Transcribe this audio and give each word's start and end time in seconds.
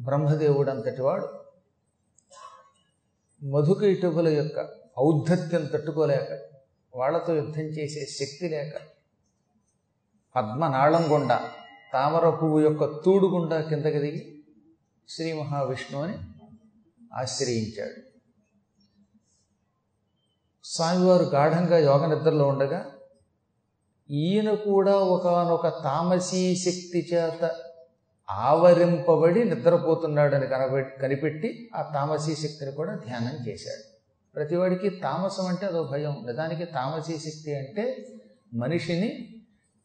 బ్రహ్మదేవుడు 0.00 0.70
అంతటి 0.70 1.02
వాడు 1.02 1.28
యొక్క 4.28 4.68
ఔద్ధత్యం 4.98 5.66
తట్టుకోలేక 5.66 6.38
వాళ్ళతో 6.94 7.34
యుద్ధం 7.34 7.62
చేసే 7.62 8.06
శక్తి 8.06 8.48
లేక 8.48 8.72
పద్మనాళం 10.36 11.12
గుండా 11.12 11.50
తామర 11.92 12.30
పువ్వు 12.30 12.60
యొక్క 12.60 12.84
తూడు 12.84 13.26
గుండా 13.26 13.60
కిందకి 13.60 13.98
దిగి 13.98 14.42
శ్రీ 15.08 15.32
మహావిష్ణువుని 15.32 16.18
ఆశ్రయించాడు. 17.14 18.00
స్వామివారు 20.64 21.22
గాఢంగా 21.22 21.78
యోగ 21.78 22.06
నిద్రలో 22.06 22.48
ఉండగా 22.48 22.92
ఈయన 24.10 24.54
కూడా 24.54 24.96
ఒకనొక 24.96 25.68
తామసీ 25.68 26.56
శక్తి 26.56 27.08
చేత 27.14 27.69
ఆవరింపబడి 28.30 29.44
నిద్రపోతున్నాడని 29.44 30.46
కనబె 30.46 30.82
కనిపెట్టి 30.82 31.70
ఆ 31.74 31.90
తామసీ 31.94 32.34
శక్తిని 32.34 32.72
కూడా 32.72 32.94
ధ్యానం 32.94 33.48
చేశాడు. 33.48 33.90
ప్రతివాడికి 34.34 34.90
తామసం 34.90 35.46
అంటే 35.46 35.66
అదో 35.66 35.88
భయం. 35.92 36.16
నిజానికి 36.26 36.64
తామసీ 36.64 37.12
శక్తి 37.12 37.54
అంటే 37.54 38.06
మనిషిని 38.54 39.28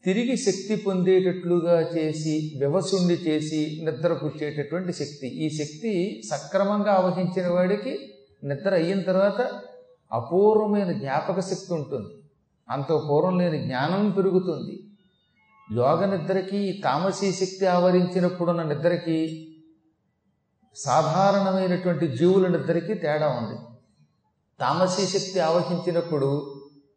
తిరిగి 0.04 0.36
శక్తి 0.36 0.76
పొందేటట్లుగా 0.76 1.80
చేసి 1.80 2.52
వివసుండి 2.60 3.14
చేసి 3.14 3.80
నిద్రపుచ్చేటటువంటి 3.84 4.92
శక్తి. 4.92 5.26
ఈ 5.26 5.50
శక్తి 5.50 6.22
సక్రమంగా 6.30 6.92
ఆవహించిన 6.92 7.48
వాడికి 7.48 8.12
నిద్ర 8.44 8.74
అయిన 8.74 9.02
తర్వాత 9.02 9.60
అపూర్వమైన 10.12 10.92
జ్ఞాపక 10.92 11.40
శక్తి 11.40 11.74
ఉంటుంది. 11.74 12.08
అంత 12.70 12.92
పూర్వం 12.92 13.38
లేని 13.38 13.58
జ్ఞానం 13.58 14.10
పెరుగుతుంది. 14.10 14.82
యోగ 15.72 16.04
నిద్రకి 16.04 16.80
తామసీ 16.84 17.32
శక్తి 17.32 17.66
ఆవరించినప్పుడున్న 17.66 18.62
నిద్రకి 18.62 19.48
సాధారణమైనటువంటి 20.74 22.08
జీవుల 22.08 22.46
నిద్రకి 22.46 22.94
తేడా 22.94 23.28
ఉంది. 23.28 23.58
తామసీ 24.60 25.06
శక్తి 25.06 25.40
ఆవహించినప్పుడు 25.40 26.54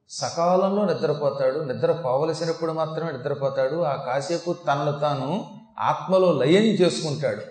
సకాలంలో 0.10 0.86
నిద్రపోతాడు 0.86 1.60
నిద్ర 1.60 1.92
పోవలసినప్పుడు 1.92 2.72
మాత్రమే 2.72 3.12
నిద్రపోతాడు 3.12 3.76
ఆ 3.76 3.96
కాసేపు 3.96 4.56
తనను 4.68 5.00
తాను 5.00 5.46
ఆత్మలో 5.80 6.32
లయం 6.32 6.64
చేసుకుంటాడు. 6.64 7.42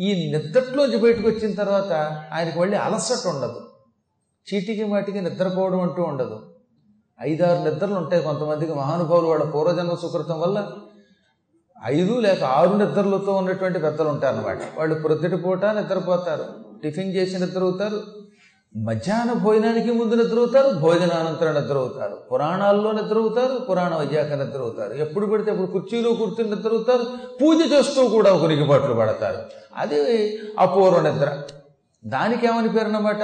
ఈ 0.00 0.30
నిద్రలోంచి 0.30 0.98
బయటకు 0.98 1.28
వచ్చిన 1.28 1.54
తర్వాత 1.54 1.92
ఆయనకు 2.32 2.60
మళ్ళీ 2.60 2.76
అలసట 2.76 3.26
ఉండదు. 3.28 3.70
చీటికి 4.54 4.84
మాటికి 4.84 5.20
నిద్రపోవడం 5.20 5.80
అంటూ 5.80 6.02
ఉండదు. 6.02 6.53
ఐదారు 7.22 7.70
నిద్రలు 7.70 7.94
ఉంటాయి 7.94 8.22
కొంతమందికి. 8.22 8.74
మహానుభావులు 8.74 9.26
వాళ్ళ 9.26 9.44
పూర్వజన్మ 9.44 9.94
సుకృతం 9.94 10.40
వల్ల 10.40 10.66
ఐదు 11.84 12.20
లేక 12.20 12.44
ఆరు 12.44 12.76
నిద్రలతో 12.76 13.32
ఉన్నటువంటి 13.32 13.78
పెద్దలు 13.78 14.08
ఉంటారన్నమాట. 14.08 14.58
వాళ్ళు 14.78 14.94
ప్రొద్దుటి 14.94 15.36
పూట 15.36 15.64
నిద్రపోతారు. 15.64 16.44
టిఫిన్ 16.82 17.14
చేసి 17.14 17.38
నిద్రవుతారు 17.38 18.02
మధ్యాహ్న 18.76 19.32
భోజనానికి 19.32 19.92
ముందు 19.92 20.14
నిద్రవుతారు 20.14 20.68
భోజనానంతరం 20.68 21.54
నిద్రవుతారు 21.54 22.16
పురాణాల్లో 22.32 22.92
నిద్రవుతారు 22.92 23.58
పురాణం 23.58 23.98
వైద్యాక 23.98 24.32
నిద్రవుతారు 24.32 24.92
ఎప్పుడు 24.92 25.26
పెడితే 25.26 25.50
అప్పుడు 25.50 25.66
కుర్చీలో 25.66 26.12
కూర్చుని 26.12 26.50
నిద్రవుతారు 26.50 27.04
పూజ 27.42 27.72
చేస్తూ 27.72 28.08
కూడా 28.08 28.38
కొనికిపాట్లు 28.38 28.94
పడతారు. 28.94 29.38
అది 29.76 30.38
అపూర్వ 30.58 31.00
నిద్ర. 31.00 31.38
దానికి 32.06 32.46
ఏమని 32.46 32.68
పేరు 32.68 32.84
అన్నమాట? 32.84 33.22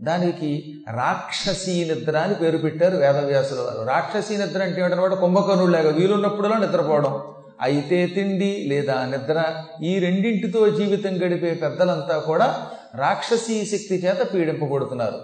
దానికి 0.00 0.74
రాక్షసీ 0.90 1.84
నిద్ర 1.84 2.18
అని 2.18 2.34
పేరు 2.34 2.58
పెట్టారు 2.58 2.96
వేదవ్యాసుల 2.96 3.58
వారు. 3.60 3.88
రాక్షసీ 3.88 4.36
నిద్ర 4.36 4.62
అంటే 4.62 4.80
ఏమిటనమాట 4.80 5.12
కుంభకర్ణుడిలాగా 5.14 5.90
వీలున్నప్పుడులా 5.90 6.58
నిద్రపోవడం. 6.58 7.20
అయితే 7.60 8.06
తిండి 8.06 8.64
లేదా 8.66 8.94
నిద్ర 8.94 9.64
ఈ 9.82 9.98
రెండింటితో 9.98 10.68
జీవితం 10.68 11.16
గడిపే 11.16 11.54
పెద్దలంతా 11.54 12.18
కూడా 12.18 12.66
రాక్షసీ 12.94 13.64
శక్తి 13.64 13.94
చేత 13.94 14.34
పీడింపబడుతున్నారు. 14.34 15.18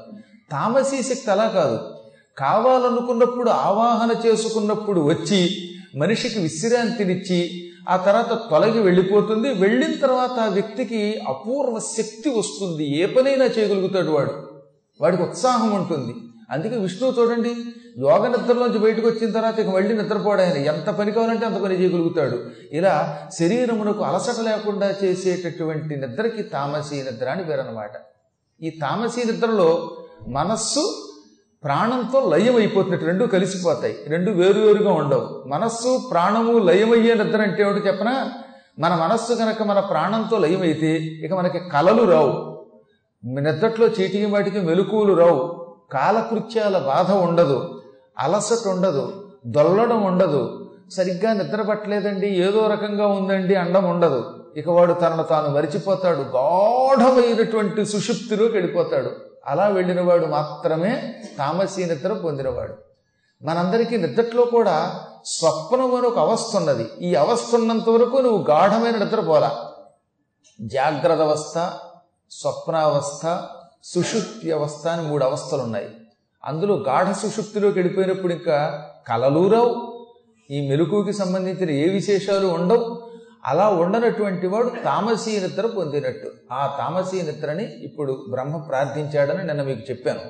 తామసీ 0.53 1.03
శక్తి 1.03 1.31
అలా 1.31 1.49
కాదు. 1.49 1.81
కావాలనుకున్నప్పుడు 2.39 3.51
ఆవాహన 3.51 4.29
చేసుకున్నప్పుడు 4.29 5.01
వచ్చి 5.01 5.51
మనిషికి 5.97 6.39
విశ్రాంతినిచ్చి 6.41 7.69
ఆ 7.89 7.97
తర్వాత 7.97 8.51
తొలగి 8.51 8.81
వెళ్ళిపోతుంది. 8.83 9.55
వెళ్ళిన 9.55 9.95
తర్వాత 9.97 10.31
ఆ 10.31 10.47
వ్యక్తికి 10.47 11.21
అపూర్వ 11.29 11.79
శక్తి 11.79 12.29
వస్తుంది. 12.29 12.99
ఏ 12.99 13.07
పనైనా 13.07 13.45
చేయగలుగుతాడు 13.45 14.11
వాడు. 14.11 14.56
వాడికి 15.01 15.23
ఉత్సాహం 15.23 15.75
ఉంటుంది. 15.75 16.15
అందుకే 16.51 16.77
విష్ణువు 16.77 17.15
చూడండి 17.21 17.57
యోగ 17.99 18.29
నిద్రలోంచి 18.29 18.79
బయటకు 18.79 19.09
వచ్చిన 19.09 19.31
తర్వాత 19.31 19.59
ఇక 19.59 19.69
మళ్ళీ 19.69 19.97
నిద్రపోవడానికి 19.97 20.69
ఎంత 20.69 20.91
పని 20.91 21.13
కావాలంటే 21.13 21.47
అంత 21.47 21.57
పని 21.57 21.81
చేయగలుగుతాడు. 21.81 22.39
ఇలా 22.73 23.19
శరీరమునకు 23.39 24.03
అలసట 24.03 24.41
లేకుండా 24.41 24.95
చేసేటటువంటి 25.05 25.97
నిద్రకి 25.97 26.43
తామసీ 26.43 26.97
నిద్ర 26.97 27.29
అని 27.29 27.43
వేరనమాట 27.43 27.91
ఈ 28.63 28.71
తామసీ 28.71 29.25
నిద్రలో 29.25 29.97
మనస్సు 30.29 31.13
ప్రాణంతో 31.65 32.31
లయం 32.37 32.57
అయిపోతున్నట్టు 32.57 33.07
రెండు 33.07 33.25
కలిసిపోతాయి. 33.25 33.97
రెండు 34.07 34.31
వేరువేరుగా 34.31 34.93
ఉండవు. 34.93 35.49
మనస్సు 35.49 36.09
ప్రాణము 36.11 36.59
లయమయ్యే 36.59 37.15
నిద్ర 37.15 37.43
అంటే 37.43 37.63
ఏమిటో 37.63 37.87
చెప్పనా? 37.87 38.33
మన 38.79 38.95
మనస్సు 38.95 39.35
కనుక 39.35 39.63
మన 39.63 39.81
ప్రాణంతో 39.81 40.39
లయమైతే 40.39 40.93
ఇక 40.97 41.33
మనకి 41.33 41.59
కలలు 41.59 42.03
రావు. 42.03 42.56
నిద్రట్లో 43.25 43.87
చీటికి 43.87 44.25
వాటికి 44.25 44.61
మెలకువలు 44.61 45.15
రావు. 45.15 45.67
కాలకృత్యాల 45.93 46.79
బాధ 46.79 47.13
ఉండదు. 47.13 47.83
అలసట 48.19 48.69
ఉండదు. 48.69 49.29
దొల్లడం 49.47 50.03
ఉండదు. 50.03 50.71
సరిగ్గా 50.93 51.33
నిద్ర 51.33 51.63
పట్టలేదండి. 51.63 52.27
ఏదో 52.27 52.67
రకంగా 52.67 53.07
ఉందండి. 53.07 53.55
అండం 53.55 53.85
ఉండదు. 53.85 54.45
ఇక 54.57 54.69
వాడు 54.69 54.93
తనను 54.93 55.23
తాను 55.23 55.49
మరిచిపోతాడు. 55.49 56.19
గాఢమైనటువంటి 56.19 57.85
సుషుప్తిలోకి 57.85 58.53
వెళ్ళిపోతాడు. 58.53 59.11
అలా 59.47 59.69
వెళ్ళినవాడు 59.69 60.27
మాత్రమే 60.27 61.15
తామసీ 61.39 61.85
నిద్ర 61.85 62.13
పొందినవాడు. 62.13 62.75
మనందరికీ 63.45 63.97
నిద్రట్లో 63.97 64.45
కూడా 64.45 65.01
స్వప్నం 65.25 65.95
అని 65.95 66.07
ఒక 66.07 66.19
అవస్థ 66.19 66.57
ఉన్నది. 66.57 66.89
ఈ 67.01 67.15
అవస్థ 67.15 67.55
ఉన్నంత 67.55 67.89
వరకు 67.89 68.17
నువ్వు 68.17 68.47
గాఢమైన 68.51 68.97
నిద్రపోలా 68.97 69.65
జాగ్రత్త 70.61 71.23
అవస్థ 71.23 71.71
స్వప్నావస్థ 72.31 73.43
సుషుప్తి 73.85 74.53
అవస్థ 74.53 74.87
అని 74.87 75.09
మూడు 75.09 75.25
అవస్థలు 75.25 75.63
ఉన్నాయి 75.63 75.89
అందులో 76.45 76.75
గాఢ 76.75 77.13
సుషుప్తిలోకి 77.13 77.79
వెళ్ళిపోయినప్పుడు 77.79 78.33
ఇంకా 78.33 78.89
కలలూరావు 79.09 79.97
ఈ 80.51 80.69
మెలకుకి 80.69 81.13
సంబంధించిన 81.13 81.71
ఏ 81.71 81.89
విశేషాలు 81.89 82.47
ఉండవు. 82.47 83.11
అలా 83.45 83.69
ఉండనటువంటి 83.69 84.47
వాడు 84.47 84.69
తామసీ 84.69 85.41
నిద్ర 85.41 85.67
పొందినట్టు. 85.67 86.31
ఆ 86.53 86.77
తామసీ 86.79 87.23
నిద్రని 87.23 87.65
ఇప్పుడు 87.65 88.27
బ్రహ్మ 88.31 88.57
ప్రార్థించాడని 88.57 89.47
నిన్న 89.47 89.63
మీకు 89.63 89.81
చెప్పాను. 89.91 90.21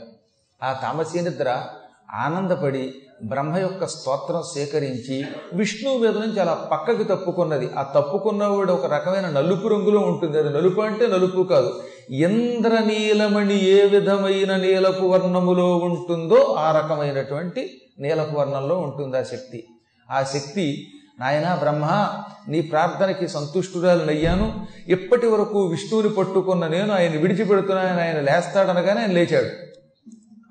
ఆ 0.64 0.72
తామసీ 0.72 1.20
నిద్ర 1.20 1.66
ఆనందపడి 2.14 2.94
బ్రహ్మ 3.24 3.56
యొక్క 3.56 3.86
స్తోత్రం 3.86 4.42
సేకరించి 4.54 5.24
విష్ణువు 5.54 5.98
మీద 5.98 6.10
నుంచి 6.10 6.40
అలా 6.40 6.68
పక్కకి 6.72 7.04
తప్పుకున్నది. 7.04 7.68
ఆ 7.78 7.82
తప్పుకున్నవాడు 7.82 8.72
ఒక 8.72 8.94
రకమైన 8.94 9.30
నలుపు 9.30 9.68
రంగులో 9.68 10.00
ఉంటుంది. 10.00 10.38
అది 10.38 10.48
నలుపు 10.48 10.80
అంటే 10.80 11.06
నలుపు 11.06 11.42
కాదు. 11.42 11.82
ఇంద్రనీలమణి 12.10 13.64
ఏ 13.64 13.86
విధమైన 13.86 14.56
నీలపు 14.56 15.04
వర్ణములో 15.04 15.76
ఉంటుందో 15.76 16.56
ఆ 16.58 16.80
రకమైనటువంటి 16.80 17.80
నీలపు 17.98 18.38
వర్ణంలో 18.38 18.78
ఉంటుంది 18.78 19.18
ఆ 19.18 19.22
శక్తి. 19.22 19.64
ఆ 20.10 20.22
శక్తి 20.22 20.86
నాయనా 21.20 21.54
బ్రహ్మ 21.54 22.08
నీ 22.48 22.60
ప్రార్థనకి 22.60 23.28
సంతుష్టురాలనయ్యాను 23.28 24.66
ఇప్పటి 24.88 25.26
వరకు 25.26 25.66
విష్ణువుని 25.66 26.08
పట్టుకున్న 26.08 26.66
నేను 26.66 26.94
ఆయన 26.94 27.12
విడిచిపెడుతున్నాను 27.12 28.00
ఆయన 28.00 28.20
లేస్తాడనగానే 28.20 29.00
ఆయన 29.00 29.12
లేచాడు. 29.12 29.66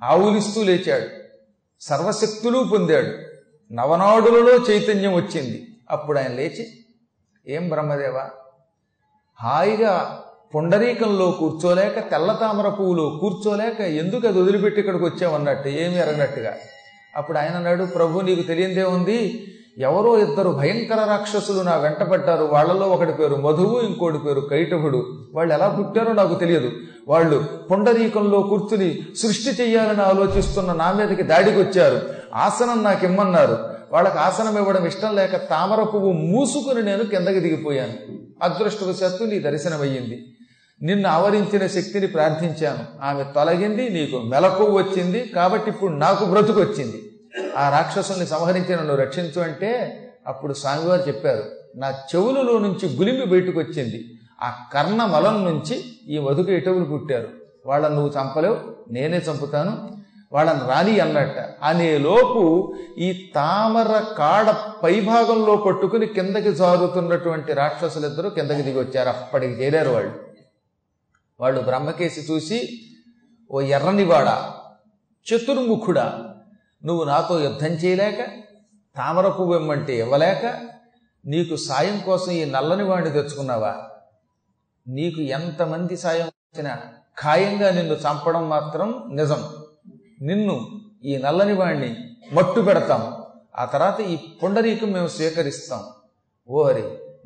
ఆవులిస్తూ 0.06 0.64
లేచాడు. 0.64 1.25
సర్వశక్తులు 1.90 2.60
పొందాడు. 2.72 3.12
నవనాడులలో 3.74 4.56
చైతన్యం 4.56 5.14
వచ్చింది. 5.14 5.68
అప్పుడు 5.90 6.20
ఆయన 6.20 6.32
లేచి 6.32 6.68
ఏం 7.48 7.70
బ్రహ్మదేవ? 7.70 8.30
హాయిగా 9.42 10.22
పుండరీకంలో 10.56 11.32
కూర్చోలేక 11.32 12.00
తెల్ల 12.12 12.38
తామర 12.42 12.70
పువ్వులో 12.70 13.10
కూర్చోలేక 13.10 13.82
ఎందుకు 13.82 14.28
అది 14.28 14.42
వదిలిపెట్టి 14.42 14.80
ఇక్కడికి 14.80 15.04
వచ్చామన్నట్టు 15.04 15.70
ఏమి 15.70 15.98
ఎరగనట్టుగా 15.98 16.58
అప్పుడు 17.16 17.38
ఆయన 17.38 17.56
అన్నాడు 17.56 17.84
ప్రభు 17.84 18.22
నీకు 18.22 18.42
తెలియందే 18.42 18.84
ఉంది. 18.84 19.48
ఎవరో 19.78 20.20
ఇద్దరు 20.20 20.50
భయంకర 20.50 21.06
రాక్షసులు 21.06 21.62
నా 21.62 21.76
వెంట 21.76 22.04
పడ్డారు 22.04 22.44
ఒకటి 22.84 23.12
పేరు 23.12 23.36
మధువు 23.36 23.82
ఇంకోటి 23.82 24.18
పేరు 24.18 24.40
కైటభుడు. 24.40 25.06
వాళ్ళు 25.34 25.54
ఎలా 25.54 25.68
పుట్టారో 25.68 26.14
నాకు 26.14 26.36
తెలియదు. 26.36 26.72
వాళ్ళు 27.08 27.44
పుండరీకంలో 27.72 28.42
కూర్చుని 28.42 29.00
సృష్టి 29.16 29.64
చెయ్యాలని 29.64 30.02
ఆలోచిస్తున్న 30.02 30.74
నా 30.74 30.92
మీదకి 30.92 31.24
దాడికి 31.24 31.58
వచ్చారు 31.58 32.02
ఆసనం 32.36 32.84
నాకు 32.84 33.06
ఇమ్మన్నారు 33.06 33.58
వాళ్ళకి 33.92 34.18
ఆసనం 34.18 34.58
ఇవ్వడం 34.58 34.86
ఇష్టం 34.86 35.16
లేక 35.16 35.36
తామర 35.50 35.84
పువ్వు 35.84 36.12
మూసుకుని 36.12 36.82
నేను 36.82 37.04
కిందకి 37.04 37.40
దిగిపోయాను. 37.40 37.94
అదృష్టవశాత్తు 38.44 39.24
నీ 39.24 39.40
దర్శనమయ్యింది. 39.40 40.26
నిన్ను 40.82 41.10
ఆవరించిన 41.10 41.68
శక్తిని 41.68 42.08
ప్రార్థించాను. 42.08 43.06
ఆమె 43.06 43.24
తొలగింది 43.24 43.90
నీకు 43.90 44.18
మెలకు 44.18 44.64
వచ్చింది. 44.64 45.20
కాబట్టి 45.36 45.70
ఇప్పుడు 45.70 45.92
నాకు 45.92 46.26
బ్రతుకు 46.26 46.60
వచ్చింది 46.60 47.12
ఆ 47.56 47.70
రాక్షసుల్ని 47.70 48.28
సంహరించి 48.28 48.76
నన్ను 48.76 48.96
రక్షించు 48.96 49.42
అంటే 49.42 50.02
అప్పుడు 50.28 50.54
స్వామివారు 50.54 51.02
చెప్పారు 51.02 51.44
నా 51.76 51.90
చెవులలో 51.90 52.58
నుంచి 52.60 52.96
గులిమి 52.96 53.26
బయటకు 53.26 53.60
వచ్చింది. 53.60 54.06
ఆ 54.42 54.64
కర్ణమలం 54.74 55.46
నుంచి 55.46 55.84
ఈ 56.08 56.18
వధుకు 56.18 56.52
ఎటువులు 56.52 56.86
పుట్టారు? 56.86 57.28
వాళ్ళని 57.66 57.96
నువ్వు 57.96 58.22
చంపలేవు 58.22 58.58
నేనే 58.92 59.18
చంపుతాను. 59.18 59.98
వాళ్ళని 60.32 60.60
రాని 60.60 61.00
అన్నట్ట. 61.00 61.40
అనేలోపు 61.64 62.74
ఈ 62.98 63.32
తామర 63.36 64.00
కాడ 64.18 64.56
పైభాగంలో 64.84 65.56
పట్టుకుని 65.56 66.06
కిందకి 66.06 66.54
జారుతున్నటువంటి 66.54 67.54
రాక్షసులిద్దరూ 67.54 68.30
కిందకి 68.30 68.62
దిగి 68.62 68.80
వచ్చారు. 68.80 69.10
అప్పటికి 69.10 69.54
చేరారు 69.54 69.90
వాళ్ళు. 69.90 70.12
వాళ్ళు 71.40 71.62
బ్రహ్మకేసి 71.62 72.34
చూసి 72.34 72.80
ఓ 73.52 73.62
ఎర్రనివాడ 73.62 74.52
చతుర్ముఖుడా 75.34 76.35
నువ్వు 76.86 77.04
నాతో 77.04 77.40
యుద్ధం 77.40 77.68
చేయలేక 77.68 78.22
తామర 78.98 79.28
వెమ్మంటే 79.28 79.98
ఇవ్వలేక 79.98 80.62
నీకు 81.26 81.56
సాయం 81.56 82.00
కోసం 82.06 82.32
ఈ 82.32 82.46
నల్లని 82.46 82.84
వాణ్ణి 82.84 83.12
తెచ్చుకున్నావా? 83.12 83.90
నీకు 84.88 85.22
ఎంతమంది 85.22 85.98
సాయం 85.98 86.28
వచ్చినా 86.28 86.78
ఖాయంగా 87.20 87.72
నిన్ను 87.72 87.94
చంపడం 87.94 88.50
మాత్రం 88.50 89.10
నిజం. 89.12 89.50
నిన్ను 90.22 90.82
ఈ 91.06 91.18
నల్లని 91.18 91.54
వాణ్ణి 91.54 91.98
మట్టు 92.34 92.62
పెడతాం 92.62 93.26
ఆ 93.58 93.66
తర్వాత 93.66 94.00
ఈ 94.02 94.18
పుండరీకం 94.44 94.92
మేము 94.92 95.08
స్వీకరిస్తాం. 95.08 95.84
ఓ 96.50 96.70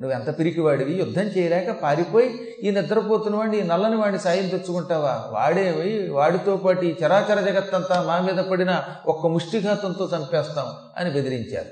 నువ్వు 0.01 0.18
ఎంత 0.18 0.40
పిరికివాడివి? 0.40 0.94
యుద్ధం 0.94 1.22
చేయలేక 1.22 1.72
పారిపోయి 1.72 2.56
ఈ 2.63 2.72
నిద్రపోతున్న 2.72 3.38
వాడిని 3.38 3.60
ఈ 3.60 3.63
నల్లని 3.63 3.96
వాడిని 3.96 4.19
సాయం 4.19 4.48
తెచ్చుకుంటావా? 4.48 5.25
వాడేవి 5.30 6.10
వాడితో 6.10 6.57
పాటు 6.57 6.81
ఈ 6.81 6.96
చరాచర 7.06 7.40
జగత్తంతా 7.40 8.01
మా 8.01 8.19
మీద 8.19 8.44
పడిన 8.44 8.84
ఒక్క 9.06 9.28
ముష్టిఘాతంతో 9.28 10.10
చంపేస్తాం 10.16 10.66
అని 10.98 11.12
బెదిరించారు. 11.12 11.68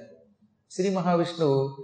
శ్రీ 0.71 0.89
మహావిష్ణువు 0.89 1.77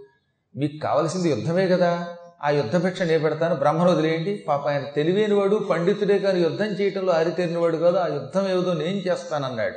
మీకు 0.56 0.78
కావలసింది 0.78 1.30
యుద్ధమే 1.30 1.68
కదా. 1.68 2.08
ఆ 2.44 2.50
యుద్ధభిక్ష 2.50 3.02
నే 3.02 3.18
పెడతాను. 3.18 3.56
బ్రహ్మను 3.56 3.92
వదిలేయండి. 3.92 4.46
పాప 4.48 4.68
ఆయన 4.68 4.84
తెలివేనివాడు 4.96 5.56
పండితుడే 5.56 6.20
కానీ 6.20 6.42
యుద్ధం 6.42 6.66
చేయటంలో 6.66 7.14
ఆరితేరినవాడు 7.14 7.78
కాదు. 7.78 7.98
ఆ 7.98 8.08
యుద్ధం 8.08 8.48
ఏదో 8.48 8.74
నేను 8.74 8.98
చేస్తానన్నాడు. 8.98 9.76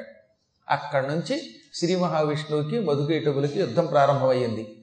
అక్కడి 0.69 1.07
నుంచి 1.07 1.43
శ్రీ 1.75 1.97
మహావిష్ణువుకి 1.97 2.81
మధుకేటవులకి 2.81 3.61
యుద్ధం 3.61 3.87
ప్రారంభమయ్యింది. 3.87 4.76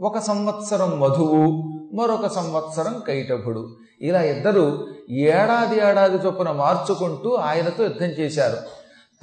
ఒక 0.00 0.18
సంవత్సరం 0.18 1.00
మధువు 1.00 1.62
మరొక 1.94 2.26
సంవత్సరం 2.26 3.02
కైటభుడు. 3.06 3.68
ఇలా 4.00 4.22
ఇద్దరు 4.22 4.86
ఏడాది 5.10 5.76
ఏడాది 5.76 6.16
చొప్పున 6.16 6.50
మార్చుకుంటూ 6.50 7.34
ఆయనతో 7.34 7.82
యుద్ధం 7.82 8.06
చేశారు. 8.06 8.56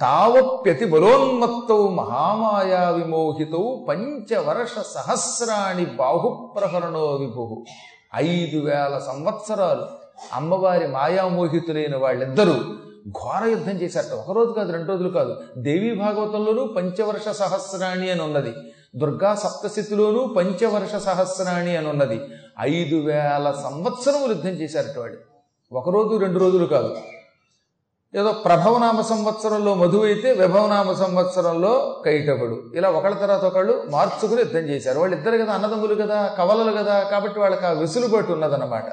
తావప్యతి 0.00 0.84
బలోన్మత్తౌ 0.84 1.88
మహామాయా 1.88 2.90
విమోహితౌ 2.90 3.84
పంచవర్ష 3.88 4.70
సహస్రాణి 4.86 5.84
బాహుప్రహరణో 5.84 7.06
విభు. 7.06 7.64
ఐదు 8.16 8.58
వేల 8.58 9.00
సంవత్సరాలు. 9.06 9.86
అమ్మవారి 10.34 10.88
మాయామోహితులైన 10.88 11.96
వాళ్ళిద్దరూ 11.96 12.54
ఘోర 13.08 13.44
యుద్ధం 13.44 13.72
చేశారట 13.72 14.12
ఒకరోజు 14.12 14.50
కాదు 14.50 14.72
రెండు 14.72 14.88
రోజులు 14.88 15.08
కాదు. 15.08 15.36
దేవీ 15.58 15.94
భాగవతంలోనూ 15.94 16.66
పంచవర్ష 16.66 17.28
సహస్రాణి 17.28 18.10
అని 18.10 18.22
ఉన్నది. 18.22 18.52
దుర్గా 18.96 19.34
సప్తశతిలోనూ 19.34 20.26
పంచవర్ష 20.26 20.94
సహస్రాణి 20.96 21.76
అని 21.76 21.88
ఉన్నది. 21.88 22.20
ఐదు 22.60 22.96
వేల 22.96 23.54
సంవత్సరములు 23.62 24.28
యుద్ధం 24.28 24.50
చేశారట 24.50 24.98
వాడు 24.98 25.16
ఒక 25.72 25.90
రోజు 25.90 26.16
రెండు 26.16 26.38
రోజులు 26.38 26.66
కాదు. 26.66 26.96
ఏదో 28.14 28.32
ప్రభవనామ 28.32 29.00
సంవత్సరంలో 29.00 29.74
మధువు 29.74 30.04
అయితే 30.04 30.32
విభవనామ 30.32 30.92
సంవత్సరంలో 30.92 32.02
కైటకుడు 32.04 32.62
ఇలా 32.74 32.90
ఒకళ్ళ 32.90 33.16
తర్వాత 33.16 33.44
ఒకళ్ళు 33.44 33.84
మార్చుకుని 33.90 34.40
యుద్ధం 34.40 34.58
చేశారు. 34.58 34.98
వాళ్ళు 34.98 35.16
ఇద్దరు 35.16 35.38
కదా 35.38 35.52
అన్నదమ్ములు 35.52 35.94
కదా 35.94 36.34
కవలలు 36.38 36.72
కదా 36.76 37.00
కాబట్టి 37.00 37.40
వాళ్ళకి 37.40 37.66
ఆ 37.66 37.70
వెసులుబాటు 37.70 38.32
ఉన్నదన్నమాట. 38.32 38.84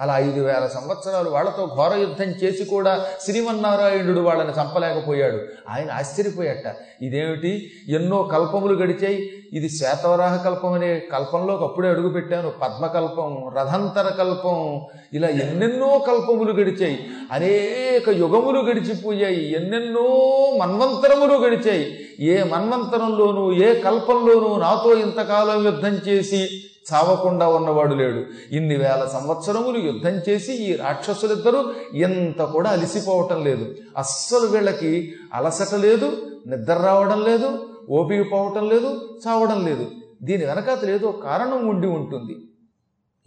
అలా 0.00 0.18
ఐదు 0.18 0.40
వేల 0.40 0.70
సంవత్సరాలు 0.74 1.30
వాళ్ళతో 1.30 1.66
ఘోర 1.76 1.96
యుద్ధం 1.96 2.24
చేసి 2.24 2.64
కూడా 2.64 3.06
శ్రీమన్నారాయణుడు 3.20 4.20
వాళ్ళని 4.20 4.50
చంపలేకపోయాడు. 4.50 5.38
ఆయన 5.68 5.90
ఆశ్చర్యపోయాట. 5.90 6.76
ఇదేమిటి? 7.02 7.70
ఎన్నో 7.88 8.22
కల్పములు 8.22 8.82
గడిచాయి. 8.82 9.30
ఇది 9.52 9.68
శ్వేతవరాహ 9.68 10.36
కల్పం 10.36 10.72
అనే 10.72 11.02
కల్పంలోకి 11.12 11.64
అప్పుడే 11.64 11.88
అడుగుపెట్టాను. 11.88 12.50
పద్మకల్పం 12.50 13.52
రథంతర 13.56 14.08
కల్పం 14.08 14.80
ఇలా 15.12 15.28
ఎన్నెన్నో 15.28 15.98
కల్పములు 15.98 16.52
గడిచాయి. 16.52 17.06
అనేక 17.32 18.08
యుగములు 18.08 18.60
గడిచిపోయాయి. 18.60 19.52
ఎన్నెన్నో 19.52 20.32
మన్వంతరములు 20.60 21.34
గడిచాయి. 21.34 22.01
ఏ 22.20 22.42
మన్వంతరంలోనూ 22.42 23.52
ఏ 23.52 23.80
కల్పంలోనూ 23.80 24.56
నాతో 24.56 24.94
ఇంతకాలం 24.94 25.64
యుద్ధం 25.64 25.94
చేసి 25.94 26.48
చావకుండా 26.94 27.48
ఉన్నవాడు 27.48 27.94
లేడు. 27.94 28.24
ఇన్ని 28.54 28.76
వేల 28.76 29.10
సంవత్సరములు 29.12 29.78
యుద్ధం 29.78 30.20
చేసి 30.28 30.52
ఈ 30.52 30.76
రాక్షసులిద్దరూ 30.76 31.72
ఎంత 31.94 32.42
కూడా 32.42 32.70
అలిసిపోవటం 32.70 33.44
లేదు. 33.44 33.74
అస్సలు 33.96 34.46
వీళ్ళకి 34.46 35.14
అలసట 35.34 35.74
లేదు 35.74 36.12
నిద్ర 36.46 36.72
రావడం 36.72 37.22
లేదు 37.22 37.68
ఓపిక 37.90 38.32
పోవటం 38.32 38.68
లేదు 38.68 39.08
చావడం 39.28 39.66
లేదు. 39.66 39.90
దీని 40.22 40.44
వెనకాతలు 40.44 40.90
ఏదో 40.90 41.12
కారణం 41.12 41.66
ఉండి 41.66 41.86
ఉంటుంది. 41.86 42.36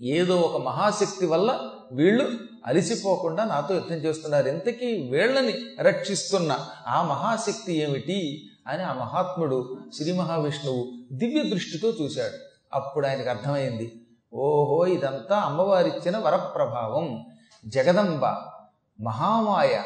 ఏదో 0.02 0.36
ఒక 0.36 0.62
మహాశక్తి 0.62 1.26
వల్ల 1.26 1.60
వీళ్ళు 1.92 2.30
అలిసిపోకుండా 2.68 3.46
నాతో 3.46 3.76
యుద్ధం 3.76 3.96
చేస్తున్నారు. 3.96 4.48
ఇంతకీ 4.48 5.10
వీళ్ళని 5.12 5.54
రక్షిస్తున్న 5.80 6.58
ఆ 6.88 7.04
మహాశక్తి 7.04 7.78
ఏమిటి? 7.78 8.50
అని 8.68 8.84
ఆ 8.84 8.94
మహాత్ముడు 8.94 9.78
శ్రీ 9.96 10.12
మహావిష్ణువు 10.12 10.88
దివ్య 11.12 11.50
దృష్టితో 11.50 11.88
చూశాడు. 11.90 12.38
అప్పుడు 12.74 13.08
ఆయనకు 13.08 13.30
అర్థమైంది 13.30 14.02
ఓహో 14.34 14.86
ఇదంతా 14.86 15.36
అమ్మవారిచ్చిన 15.38 16.18
వరప్రభావం. 16.18 17.26
జగదంబ 17.66 18.26
మహామాయ 19.02 19.84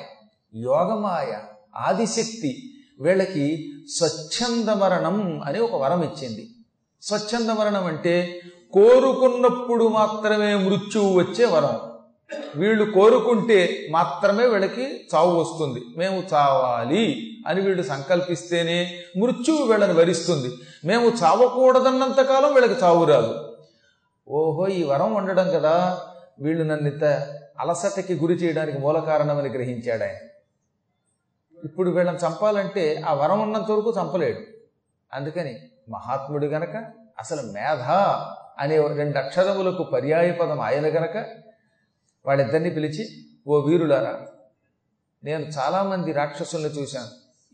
యోగమాయ 0.56 1.38
ఆదిశక్తి 1.76 2.64
వీళ్ళకి 3.00 3.72
స్వచ్ఛంద 3.98 4.70
మరణం 4.70 5.42
అని 5.44 5.60
ఒక 5.60 5.76
వరం 5.76 6.04
ఇచ్చింది. 6.04 6.50
స్వచ్ఛంద 7.02 7.50
మరణం 7.50 7.86
అంటే 7.86 8.42
కోరుకున్నప్పుడు 8.74 9.88
మాత్రమే 9.88 10.56
మృత్యువు 10.56 11.20
వచ్చే 11.20 11.46
వరం. 11.46 11.89
వీళ్ళు 12.56 12.92
కోరుకుంటే 12.92 13.88
మాత్రమే 13.90 14.48
వీళ్ళకి 14.48 15.08
చావు 15.16 15.40
వస్తుంది. 15.40 15.82
మేము 15.98 16.24
చావాలి 16.34 17.36
అని 17.48 17.62
వీళ్ళు 17.62 17.84
సంకల్పిస్తేనే 17.84 18.98
మృత్యువు 19.18 19.64
వీళ్ళని 19.64 19.94
వరిస్తుంది. 19.94 20.50
మేము 20.86 21.10
చావకూడదన్నంత 21.10 22.22
కాలం 22.22 22.54
వీళ్ళకి 22.54 22.84
చావు 22.84 23.06
రాదు. 23.06 23.58
ఓహో 24.30 24.68
ఈ 24.68 24.84
వరం 24.84 25.14
ఉండడం 25.14 25.50
కదా. 25.50 26.02
వీళ్ళు 26.40 26.64
నన్ను 26.64 26.92
అలసటకి 27.60 28.14
గురి 28.14 28.34
చేయడానికి 28.34 28.78
మూల 28.78 29.00
కారణమని 29.00 29.50
గ్రహించాడు 29.50 30.04
ఆయన. 30.04 30.16
ఇప్పుడు 31.64 31.90
వీళ్ళని 31.90 32.18
చంపాలంటే 32.18 33.04
ఆ 33.08 33.14
వరం 33.14 33.40
ఉన్నంత 33.40 33.72
వరకు 33.72 33.94
చంపలేడు. 34.02 34.40
అందుకని 35.14 35.56
మహాత్ముడు 35.90 36.46
గనక 36.46 36.86
అసలు 37.20 37.42
మేధ 37.42 37.92
అనే 38.60 38.88
రెండు 38.88 39.18
అక్షరములకు 39.18 39.84
పర్యాయ 39.84 40.32
పదం 40.32 40.62
ఆయన 40.62 40.88
గనక 40.88 41.18
వాళ్ళిద్దరిని 42.26 42.70
పిలిచి 42.70 43.08
ఓ 43.48 43.60
వీరులారా 43.60 44.28
నేను 45.24 45.46
చాలామంది 45.46 46.12
రాక్షసుల్ని 46.12 46.70
చూశాను. 46.70 47.08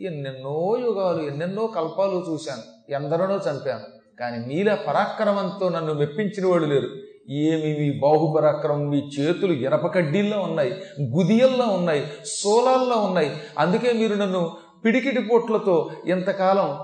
ఎన్నెన్నో 0.03 0.77
యుగాలు 0.79 1.21
ఎన్నెన్నో 1.21 1.67
కల్పాలు 1.67 2.25
చూశాను. 2.31 2.91
ఎందరినో 2.91 3.35
చంపాను. 3.35 4.15
కానీ 4.19 4.45
మీలా 4.45 4.75
పరాక్రమంతో 4.75 5.69
నన్ను 5.69 5.93
మెప్పించిన 5.93 6.47
వాళ్ళు 6.47 6.67
లేరు. 6.67 6.89
ఏమి 7.29 7.79
మీ 7.79 7.99
బాహుపరాక్రమం 7.99 8.89
మీ 8.89 8.97
చేతులు 9.19 9.53
ఎరపకడ్డీల్లో 9.53 10.39
ఉన్నాయి 10.39 10.81
గుదియల్లో 11.01 11.65
ఉన్నాయి 11.65 12.07
సోలాల్లో 12.25 12.95
ఉన్నాయి. 12.95 13.41
అందుకే 13.57 13.93
మీరు 13.93 14.15
నన్ను 14.15 14.57
పిడికిటి 14.85 15.21
పోట్లతో 15.21 15.91
ఇంతకాలం 16.05 16.79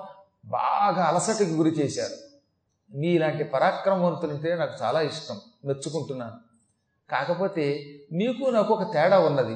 బాగా 0.45 1.03
అలసటకి 1.03 1.53
గురి 1.53 1.69
చేశారు. 1.69 2.15
మీలాంటి 2.97 3.43
పరాక్రమవంతులంటే 3.43 4.55
నాకు 4.55 4.83
చాలా 4.83 5.01
ఇష్టం. 5.01 5.35
మెచ్చుకుంటున్నాను. 5.65 6.50
కాకపోతే 7.11 7.85
మీకు 8.13 8.49
నాకు 8.49 8.73
ఒక 8.73 8.93
తేడా 8.93 9.19
ఉన్నది. 9.19 9.55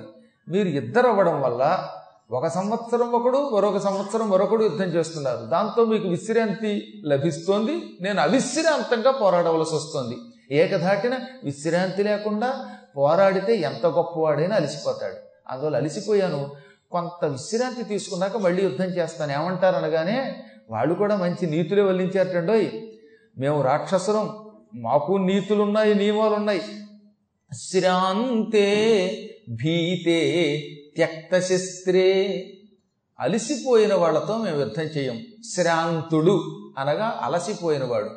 మీరు 0.49 0.67
ఇద్దరు 0.67 1.07
అవ్వడం 1.07 1.41
వల్ల 1.41 1.87
ఒక 2.31 2.47
సంవత్సరం 2.47 3.11
ఒకడు 3.11 3.49
మరొక 3.49 3.77
సంవత్సరం 3.77 4.29
మరొకడు 4.29 4.63
యుద్ధం 4.63 4.85
చేస్తున్నారు. 4.85 5.37
దాంతో 5.37 5.85
మీకు 5.85 6.07
విశ్రాంతి 6.07 7.01
లభిస్తోంది. 7.05 7.97
నేను 8.01 8.21
అవిశ్రాంతంగా 8.21 9.11
పోరాడవలసి 9.11 9.75
వస్తుంది. 9.75 10.17
ఏకధాటిన 10.51 11.17
విశ్రాంతి 11.43 12.03
లేకుండా 12.03 12.69
పోరాడితే 12.97 13.55
ఎంత 13.55 13.85
గొప్పవాడైనా 13.85 14.55
అలసిపోతాడు. 14.55 15.15
అందువల్ల 15.49 15.77
అలసిపోయాను. 15.77 16.51
కొంత 16.91 17.25
విశ్రాంతి 17.25 17.83
తీసుకున్నాక 17.83 18.37
మళ్ళీ 18.37 18.63
యుద్ధం 18.63 18.85
చేస్తాను. 18.85 19.31
ఏమంటారు 19.31 19.75
అనగానే 19.75 20.35
వాళ్ళు 20.69 20.93
కూడా 20.93 21.15
మంచి 21.15 21.45
నీతులే 21.45 21.81
వల్లించారటండోయ్. 21.81 22.67
మేము 23.37 23.61
రాక్షసులం. 23.61 24.35
మాకు 24.75 25.13
నీతులున్నాయి 25.13 25.95
నియమాలున్నాయి. 25.95 26.61
శ్రాంతే 27.53 28.65
భీతే 29.49 30.61
త్యక్తశస్త్రే. 30.95 32.47
అలసిపోయిన 33.19 33.93
వాళ్ళతో 33.93 34.37
మేము 34.37 34.59
యుద్ధం 34.59 34.83
చేయం. 34.83 35.21
శ్రాంతుడు 35.55 36.67
అనగా 36.77 37.19
అలసిపోయినవాడు. 37.23 38.09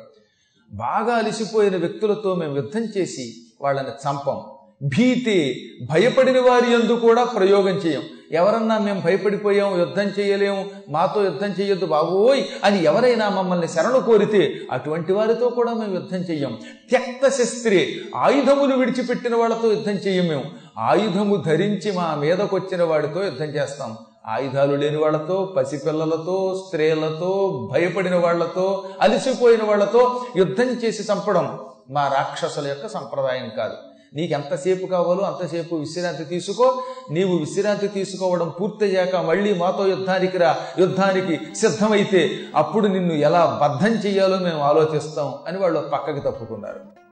బాగా 0.71 1.13
అలసిపోయిన 1.13 1.77
వ్యక్తులతో 1.77 2.35
మేము 2.35 2.55
యుద్ధం 2.55 2.83
చేసి 2.97 3.35
వాళ్ళని 3.61 3.87
చంపం. 3.87 4.41
భీతే 4.83 5.55
భయపడిన 5.85 6.39
వారి 6.39 6.73
ఎందు 6.73 6.93
కూడా 6.93 7.23
ప్రయోగం 7.23 7.75
చేయం. 7.75 8.03
ఎవరన్నా 8.31 8.77
మేము 8.77 9.01
భయపడిపోయాం 9.01 9.79
యుద్ధం 9.79 10.03
చేయలేము 10.03 10.65
మాతో 10.89 11.23
యుద్ధం 11.23 11.47
చేయొద్దు 11.47 11.85
బాబోయ్ 11.85 12.43
అని 12.63 12.83
ఎవరైనా 12.83 13.29
మమ్మల్ని 13.29 13.67
శరణు 13.67 13.99
కోరితే 13.99 14.61
అటువంటి 14.71 15.13
వారితో 15.13 15.49
కూడా 15.49 15.73
మేము 15.73 15.93
యుద్ధం 15.93 16.17
చెయ్యం. 16.17 16.59
త్యక్త 16.89 17.29
శస్త్రి 17.29 18.01
ఆయుధములు 18.15 18.75
విడిచిపెట్టిన 18.75 19.35
వాళ్ళతో 19.35 19.67
యుద్ధం 19.67 19.91
చెయ్యం 19.91 20.27
మేము. 20.27 20.45
ఆయుధము 20.77 21.35
ధరించి 21.35 21.91
మా 21.91 22.15
మీదకొచ్చిన 22.15 22.83
వాడితో 22.83 23.23
యుద్ధం 23.23 23.45
చేస్తాం. 23.45 23.97
ఆయుధాలు 24.27 24.75
లేని 24.75 24.97
వాళ్ళతో 24.97 25.53
పసిపిల్లలతో 25.57 26.63
స్త్రీలతో 26.67 27.31
భయపడిన 27.73 28.15
వాళ్ళతో 28.15 28.85
అలసిపోయిన 29.01 29.63
వాళ్ళతో 29.63 30.25
యుద్ధం 30.37 30.65
చేసి 30.65 31.03
చంపడం 31.03 31.59
మా 31.89 32.07
రాక్షసుల 32.07 32.67
యొక్క 32.67 32.87
సంప్రదాయం 32.87 33.51
కాదు. 33.57 33.88
నీకు 34.15 34.33
ఎంతసేపు 34.33 34.85
కావాలో 34.85 35.23
అంతసేపు 35.23 35.75
విశ్రాంతి 35.75 36.23
తీసుకో. 36.23 36.83
నీవు 37.11 37.37
విశ్రాంతి 37.37 37.87
తీసుకోవడం 37.87 38.53
పూర్తయ్యాక 38.61 39.15
మళ్ళీ 39.15 39.53
మాతో 39.53 39.87
యుద్ధానికి 39.87 40.37
రా. 40.37 40.57
యుద్ధానికి 40.79 41.55
సిద్ధమైతే 41.55 42.39
అప్పుడు 42.55 42.87
నిన్ను 42.87 43.13
ఎలా 43.13 43.59
బద్ధం 43.61 43.93
చేయాలో 43.93 44.37
మేము 44.37 44.59
ఆలోచిస్తాం 44.59 45.33
అని 45.47 45.57
వాళ్ళు 45.57 45.89
పక్కకి 45.93 46.19
తప్పుకున్నారు. 46.19 47.08